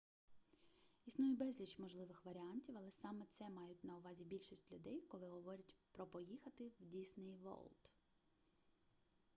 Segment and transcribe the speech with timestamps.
[1.05, 6.05] існує безліч можливих варіантів але саме це мають на увазі більшість людей коли говорять про
[6.07, 7.91] поїхати в дісней ворлд